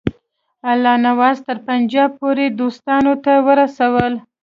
الله 0.71 0.95
نواز 1.07 1.37
تر 1.45 1.57
پنجاب 1.67 2.09
پوري 2.19 2.47
دوستانو 2.59 3.13
ته 3.23 3.33
ورسول. 3.47 4.13